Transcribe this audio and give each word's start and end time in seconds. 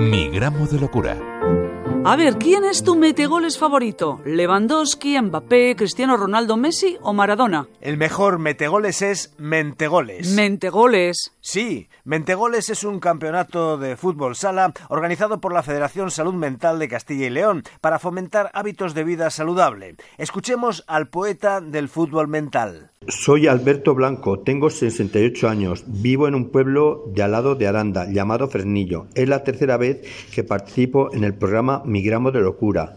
Mi 0.00 0.30
gramo 0.30 0.66
de 0.66 0.80
locura. 0.80 1.18
A 2.06 2.16
ver, 2.16 2.38
¿quién 2.38 2.64
es 2.64 2.82
tu 2.82 2.96
metegoles 2.96 3.58
favorito? 3.58 4.22
¿Lewandowski, 4.24 5.20
Mbappé, 5.20 5.76
Cristiano 5.76 6.16
Ronaldo, 6.16 6.56
Messi 6.56 6.96
o 7.02 7.12
Maradona? 7.12 7.68
El 7.82 7.98
mejor 7.98 8.38
metegoles 8.38 9.02
es 9.02 9.34
Mentegoles. 9.36 10.28
Mentegoles. 10.28 11.32
Sí, 11.42 11.90
Mentegoles 12.04 12.70
es 12.70 12.84
un 12.84 13.00
campeonato 13.00 13.76
de 13.76 13.98
fútbol 13.98 14.34
sala 14.34 14.72
organizado 14.88 15.42
por 15.42 15.52
la 15.52 15.62
Federación 15.62 16.10
Salud 16.10 16.32
Mental 16.32 16.78
de 16.78 16.88
Castilla 16.88 17.26
y 17.26 17.30
León 17.30 17.64
para 17.82 17.98
fomentar 17.98 18.50
hábitos 18.54 18.94
de 18.94 19.04
vida 19.04 19.28
saludable. 19.28 19.96
Escuchemos 20.16 20.82
al 20.86 21.08
poeta 21.08 21.60
del 21.60 21.90
fútbol 21.90 22.26
mental. 22.28 22.92
Soy 23.10 23.48
Alberto 23.48 23.92
Blanco, 23.96 24.38
tengo 24.38 24.70
68 24.70 25.48
años, 25.48 25.82
vivo 25.88 26.28
en 26.28 26.36
un 26.36 26.50
pueblo 26.50 27.10
de 27.12 27.24
al 27.24 27.32
lado 27.32 27.56
de 27.56 27.66
Aranda 27.66 28.06
llamado 28.08 28.48
Fresnillo. 28.48 29.08
Es 29.16 29.28
la 29.28 29.42
tercera 29.42 29.76
vez 29.76 30.00
que 30.32 30.44
participo 30.44 31.12
en 31.12 31.24
el 31.24 31.34
programa 31.34 31.82
Mi 31.84 32.02
Gramo 32.02 32.30
de 32.30 32.40
Locura. 32.40 32.96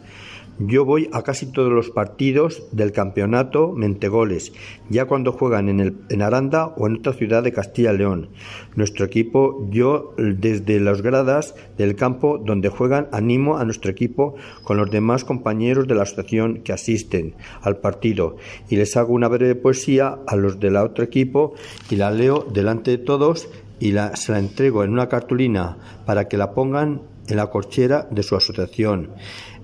Yo 0.60 0.86
voy 0.86 1.10
a 1.12 1.24
casi 1.24 1.52
todos 1.52 1.72
los 1.72 1.90
partidos 1.90 2.64
del 2.72 2.92
campeonato 2.92 3.74
Mentegoles, 3.74 4.54
ya 4.88 5.06
cuando 5.06 5.32
juegan 5.32 5.68
en, 5.68 5.80
el, 5.80 5.98
en 6.10 6.22
Aranda 6.22 6.68
o 6.78 6.86
en 6.86 6.98
otra 6.98 7.14
ciudad 7.14 7.42
de 7.42 7.52
Castilla 7.52 7.92
y 7.92 7.98
León. 7.98 8.30
Nuestro 8.76 9.04
equipo, 9.04 9.68
yo 9.72 10.14
desde 10.18 10.80
las 10.80 11.02
gradas 11.02 11.56
del 11.78 11.96
campo 11.96 12.38
donde 12.38 12.70
juegan, 12.70 13.08
animo 13.12 13.58
a 13.58 13.66
nuestro 13.66 13.90
equipo 13.90 14.36
con 14.64 14.78
los 14.78 14.92
demás 14.92 15.24
compañeros 15.26 15.88
de 15.88 15.96
la 15.96 16.04
asociación 16.04 16.62
que 16.62 16.72
asisten 16.72 17.34
al 17.62 17.78
partido 17.78 18.38
y 18.70 18.76
les 18.76 18.96
hago 18.96 19.14
una 19.14 19.30
breve 19.30 19.56
poesía 19.56 20.20
a 20.28 20.36
los 20.36 20.60
del 20.60 20.76
otro 20.76 21.04
equipo 21.04 21.56
y 21.90 21.96
la 21.96 22.12
leo 22.12 22.46
delante 22.54 22.92
de 22.92 23.00
todos 23.00 23.50
y 23.80 23.92
la, 23.92 24.16
se 24.16 24.32
la 24.32 24.40
entrego 24.40 24.84
en 24.84 24.92
una 24.92 25.10
cartulina 25.10 25.78
para 26.06 26.28
que 26.28 26.38
la 26.38 26.54
pongan 26.54 27.02
en 27.28 27.38
la 27.38 27.48
corchera 27.48 28.08
de 28.12 28.24
su 28.24 28.36
asociación. 28.36 29.10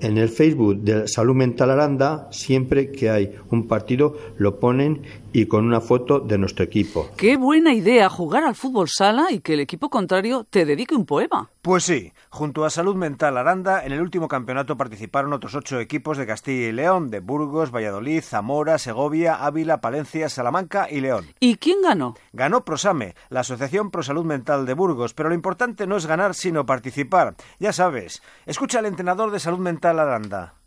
En 0.01 0.17
el 0.17 0.29
Facebook 0.29 0.77
de 0.77 1.07
Salud 1.09 1.35
Mental 1.35 1.71
Aranda, 1.71 2.29
siempre 2.31 2.89
que 2.91 3.09
hay 3.09 3.35
un 3.51 3.67
partido, 3.67 4.15
lo 4.37 4.57
ponen 4.57 5.01
y 5.33 5.45
con 5.45 5.65
una 5.65 5.81
foto 5.81 6.19
de 6.19 6.37
nuestro 6.37 6.63
equipo. 6.63 7.09
Qué 7.17 7.37
buena 7.37 7.73
idea 7.73 8.09
jugar 8.09 8.43
al 8.43 8.55
fútbol 8.55 8.87
sala 8.89 9.27
y 9.29 9.39
que 9.39 9.53
el 9.53 9.59
equipo 9.59 9.89
contrario 9.89 10.45
te 10.49 10.65
dedique 10.65 10.95
un 10.95 11.05
poema. 11.05 11.49
Pues 11.61 11.83
sí, 11.83 12.13
junto 12.29 12.63
a 12.63 12.69
Salud 12.69 12.95
Mental 12.95 13.37
Aranda, 13.37 13.83
en 13.85 13.91
el 13.91 14.01
último 14.01 14.27
campeonato 14.27 14.77
participaron 14.77 15.33
otros 15.33 15.53
ocho 15.55 15.79
equipos 15.79 16.17
de 16.17 16.25
Castilla 16.25 16.69
y 16.69 16.71
León, 16.71 17.11
de 17.11 17.19
Burgos, 17.19 17.69
Valladolid, 17.69 18.21
Zamora, 18.21 18.77
Segovia, 18.77 19.35
Ávila, 19.45 19.81
Palencia, 19.81 20.29
Salamanca 20.29 20.87
y 20.89 21.01
León. 21.01 21.25
¿Y 21.41 21.57
quién 21.57 21.81
ganó? 21.81 22.15
Ganó 22.31 22.63
Prosame, 22.63 23.15
la 23.29 23.41
Asociación 23.41 23.91
Pro 23.91 24.01
Salud 24.01 24.25
Mental 24.25 24.65
de 24.65 24.73
Burgos, 24.73 25.13
pero 25.13 25.29
lo 25.29 25.35
importante 25.35 25.85
no 25.85 25.97
es 25.97 26.05
ganar, 26.05 26.33
sino 26.33 26.65
participar. 26.65 27.35
Ya 27.59 27.73
sabes, 27.73 28.23
escucha 28.45 28.79
al 28.79 28.85
entrenador 28.85 29.31
de 29.31 29.39
Salud 29.39 29.59
Mental 29.59 29.88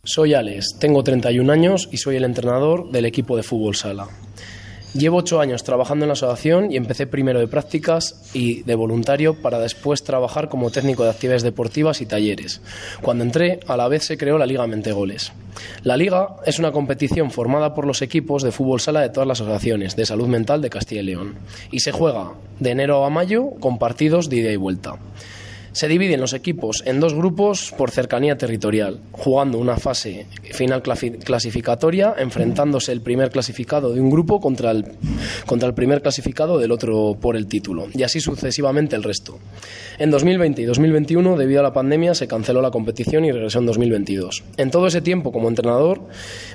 Soy 0.04 0.34
Alex, 0.34 0.78
tengo 0.80 1.04
31 1.04 1.52
años 1.52 1.88
y 1.92 1.98
soy 1.98 2.16
el 2.16 2.24
entrenador 2.24 2.90
del 2.90 3.04
equipo 3.04 3.36
de 3.36 3.42
fútbol 3.42 3.76
sala. 3.76 4.08
Llevo 4.94 5.18
ocho 5.18 5.40
años 5.40 5.64
trabajando 5.64 6.04
en 6.04 6.08
la 6.08 6.12
asociación 6.12 6.70
y 6.70 6.76
empecé 6.76 7.06
primero 7.06 7.40
de 7.40 7.48
prácticas 7.48 8.30
y 8.34 8.62
de 8.64 8.74
voluntario 8.74 9.40
para 9.40 9.58
después 9.58 10.04
trabajar 10.04 10.50
como 10.50 10.70
técnico 10.70 11.04
de 11.04 11.10
actividades 11.10 11.42
deportivas 11.42 12.02
y 12.02 12.06
talleres. 12.06 12.60
Cuando 13.00 13.24
entré, 13.24 13.60
a 13.68 13.78
la 13.78 13.88
vez 13.88 14.04
se 14.04 14.18
creó 14.18 14.36
la 14.36 14.44
Liga 14.44 14.66
Mentegoles. 14.66 15.32
La 15.82 15.96
Liga 15.96 16.36
es 16.44 16.58
una 16.58 16.72
competición 16.72 17.30
formada 17.30 17.74
por 17.74 17.86
los 17.86 18.02
equipos 18.02 18.42
de 18.42 18.52
fútbol 18.52 18.80
sala 18.80 19.00
de 19.00 19.08
todas 19.08 19.26
las 19.26 19.40
asociaciones 19.40 19.96
de 19.96 20.04
salud 20.04 20.28
mental 20.28 20.60
de 20.60 20.68
Castilla 20.68 21.00
y 21.00 21.04
León 21.04 21.36
y 21.70 21.80
se 21.80 21.92
juega 21.92 22.32
de 22.60 22.70
enero 22.70 23.02
a 23.06 23.10
mayo 23.10 23.48
con 23.60 23.78
partidos 23.78 24.28
de 24.28 24.36
ida 24.36 24.52
y 24.52 24.56
vuelta. 24.56 24.96
Se 25.72 25.88
dividen 25.88 26.20
los 26.20 26.34
equipos 26.34 26.82
en 26.84 27.00
dos 27.00 27.14
grupos 27.14 27.72
por 27.78 27.90
cercanía 27.90 28.36
territorial, 28.36 29.00
jugando 29.10 29.56
una 29.56 29.78
fase 29.78 30.26
final 30.52 30.82
clasificatoria, 30.82 32.14
enfrentándose 32.18 32.92
el 32.92 33.00
primer 33.00 33.30
clasificado 33.30 33.94
de 33.94 34.00
un 34.00 34.10
grupo 34.10 34.38
contra 34.38 34.70
el, 34.70 34.84
contra 35.46 35.68
el 35.68 35.74
primer 35.74 36.02
clasificado 36.02 36.58
del 36.58 36.72
otro 36.72 37.16
por 37.18 37.36
el 37.36 37.46
título, 37.46 37.86
y 37.94 38.02
así 38.02 38.20
sucesivamente 38.20 38.96
el 38.96 39.02
resto. 39.02 39.38
En 39.98 40.10
2020 40.10 40.60
y 40.60 40.64
2021, 40.66 41.38
debido 41.38 41.60
a 41.60 41.62
la 41.62 41.72
pandemia, 41.72 42.14
se 42.14 42.28
canceló 42.28 42.60
la 42.60 42.70
competición 42.70 43.24
y 43.24 43.32
regresó 43.32 43.60
en 43.60 43.66
2022. 43.66 44.44
En 44.58 44.70
todo 44.70 44.86
ese 44.86 45.00
tiempo, 45.00 45.32
como 45.32 45.48
entrenador, 45.48 46.02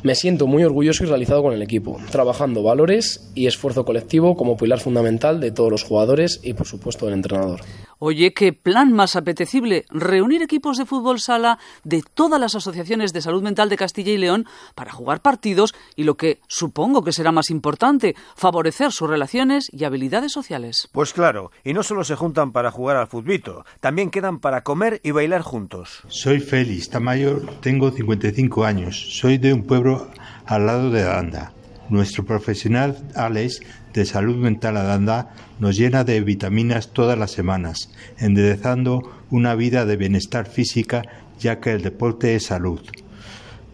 me 0.03 0.13
siento 0.13 0.45
muy 0.45 0.63
orgulloso 0.63 1.03
y 1.03 1.07
realizado 1.07 1.41
con 1.41 1.53
el 1.53 1.63
equipo, 1.63 1.99
trabajando 2.11 2.61
valores 2.61 3.31
y 3.33 3.47
esfuerzo 3.47 3.83
colectivo 3.83 4.35
como 4.35 4.57
pilar 4.57 4.79
fundamental 4.79 5.39
de 5.39 5.51
todos 5.51 5.71
los 5.71 5.83
jugadores 5.83 6.39
y, 6.43 6.53
por 6.53 6.67
supuesto, 6.67 7.05
del 7.05 7.15
entrenador. 7.15 7.61
Oye, 7.99 8.31
qué 8.33 8.53
plan 8.53 8.93
más 8.93 9.15
apetecible, 9.15 9.85
reunir 9.89 10.43
equipos 10.43 10.77
de 10.77 10.85
fútbol 10.85 11.19
sala 11.19 11.57
de 11.83 12.03
todas 12.13 12.39
las 12.39 12.53
asociaciones 12.53 13.11
de 13.11 13.21
salud 13.21 13.41
mental 13.41 13.69
de 13.69 13.77
Castilla 13.77 14.11
y 14.11 14.17
León 14.17 14.45
para 14.75 14.91
jugar 14.91 15.23
partidos 15.23 15.73
y 15.95 16.03
lo 16.03 16.15
que 16.15 16.39
supongo 16.47 17.03
que 17.03 17.11
será 17.11 17.31
más 17.31 17.49
importante, 17.49 18.15
favorecer 18.35 18.91
sus 18.91 19.09
relaciones 19.09 19.67
y 19.71 19.83
habilidades 19.83 20.31
sociales. 20.31 20.89
Pues 20.91 21.11
claro, 21.11 21.51
y 21.63 21.73
no 21.73 21.81
solo 21.81 22.03
se 22.03 22.15
juntan 22.15 22.51
para 22.51 22.69
jugar 22.69 22.97
al 22.97 23.07
futbito, 23.07 23.65
también 23.79 24.11
quedan 24.11 24.39
para 24.39 24.61
comer 24.61 25.01
y 25.03 25.09
bailar 25.09 25.41
juntos. 25.41 26.03
Soy 26.07 26.39
Félix 26.39 26.89
Tamayo, 26.89 27.41
tengo 27.61 27.89
55 27.89 28.63
años, 28.63 29.17
soy 29.17 29.39
de 29.39 29.53
un 29.53 29.63
pueblo 29.63 30.11
al 30.45 30.67
lado 30.67 30.91
de 30.91 31.01
Aranda. 31.01 31.53
Nuestro 31.89 32.25
profesional 32.25 32.97
Alex 33.15 33.61
de 33.97 34.05
salud 34.05 34.35
mental 34.35 34.77
Aranda 34.77 35.33
nos 35.59 35.75
llena 35.75 36.03
de 36.03 36.21
vitaminas 36.21 36.93
todas 36.93 37.17
las 37.17 37.31
semanas, 37.31 37.89
enderezando 38.19 39.11
una 39.31 39.55
vida 39.55 39.87
de 39.87 39.97
bienestar 39.97 40.47
física 40.47 41.01
ya 41.39 41.59
que 41.59 41.71
el 41.71 41.81
deporte 41.81 42.35
es 42.35 42.45
salud. 42.45 42.79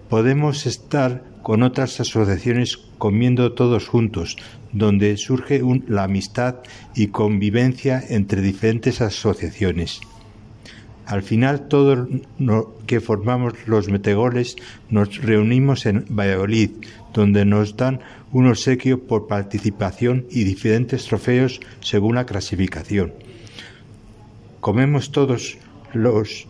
Podemos 0.09 0.66
estar 0.66 1.25
con 1.41 1.62
otras 1.62 2.00
asociaciones 2.00 2.78
comiendo 2.97 3.51
todos 3.51 3.89
juntos, 3.89 4.38
donde 4.72 5.17
surge 5.17 5.62
la 5.89 6.06
amistad 6.06 6.56
y 6.95 7.07
convivencia 7.07 8.01
entre 8.07 8.41
diferentes 8.41 9.01
asociaciones. 9.01 10.00
Al 11.06 11.22
final, 11.22 11.68
todos 11.68 12.08
que 12.88 13.02
formamos 13.02 13.53
los 13.68 13.90
metegoles 13.90 14.56
nos 14.90 15.22
reunimos 15.22 15.86
en 15.86 16.06
Valladolid, 16.09 16.72
donde 17.14 17.46
nos 17.46 17.75
dan 17.75 18.00
un 18.31 18.47
obsequio 18.47 19.06
por 19.06 19.28
participación 19.28 20.25
y 20.31 20.44
diferentes 20.44 21.06
trofeos 21.06 21.59
según 21.81 22.16
la 22.16 22.25
clasificación. 22.25 23.13
Comemos 24.59 25.12
todos 25.12 25.58
los, 25.94 26.47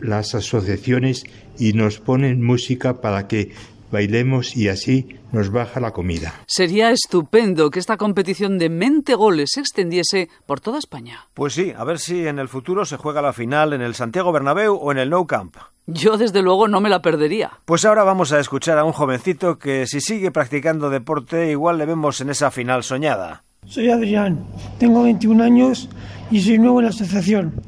las 0.00 0.34
asociaciones 0.34 1.24
y 1.58 1.74
nos 1.74 2.00
ponen 2.00 2.42
música 2.42 3.00
para 3.00 3.28
que 3.28 3.52
bailemos 3.92 4.56
y 4.56 4.68
así 4.68 5.20
nos 5.30 5.50
baja 5.50 5.78
la 5.78 5.92
comida. 5.92 6.34
Sería 6.46 6.90
estupendo 6.90 7.70
que 7.70 7.78
esta 7.78 7.96
competición 7.96 8.58
de 8.58 8.68
mente 8.68 9.14
goles 9.14 9.50
se 9.52 9.60
extendiese 9.60 10.28
por 10.46 10.58
toda 10.58 10.80
España. 10.80 11.28
Pues 11.34 11.52
sí, 11.52 11.72
a 11.76 11.84
ver 11.84 12.00
si 12.00 12.26
en 12.26 12.40
el 12.40 12.48
futuro 12.48 12.84
se 12.84 12.96
juega 12.96 13.22
la 13.22 13.32
final 13.32 13.72
en 13.72 13.82
el 13.82 13.94
Santiago 13.94 14.32
Bernabéu 14.32 14.74
o 14.74 14.90
en 14.90 14.98
el 14.98 15.10
Nou 15.10 15.26
Camp. 15.26 15.56
Yo 15.86 16.16
desde 16.16 16.42
luego 16.42 16.68
no 16.68 16.80
me 16.80 16.88
la 16.88 17.02
perdería. 17.02 17.60
Pues 17.64 17.84
ahora 17.84 18.02
vamos 18.02 18.32
a 18.32 18.40
escuchar 18.40 18.78
a 18.78 18.84
un 18.84 18.92
jovencito 18.92 19.58
que 19.58 19.86
si 19.86 20.00
sigue 20.00 20.30
practicando 20.30 20.90
deporte 20.90 21.50
igual 21.50 21.78
le 21.78 21.86
vemos 21.86 22.20
en 22.20 22.30
esa 22.30 22.50
final 22.50 22.82
soñada. 22.82 23.44
Soy 23.66 23.90
Adrián, 23.90 24.44
tengo 24.78 25.02
21 25.02 25.42
años 25.42 25.88
y 26.30 26.40
soy 26.40 26.58
nuevo 26.58 26.80
en 26.80 26.86
la 26.86 26.90
asociación. 26.90 27.60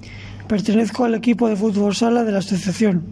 Pertenezco 0.49 1.05
al 1.05 1.15
equipo 1.15 1.49
de 1.49 1.57
fútbol 1.57 1.95
sala 1.95 2.25
de 2.25 2.33
la 2.33 2.39
asociación. 2.39 3.05